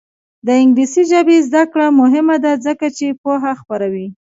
د 0.45 0.47
انګلیسي 0.61 1.03
ژبې 1.11 1.37
زده 1.47 1.63
کړه 1.71 1.87
مهمه 2.01 2.35
ده 2.43 2.51
ځکه 2.65 2.85
چې 2.97 3.05
پوهه 3.21 3.51
خپروي. 3.61 4.07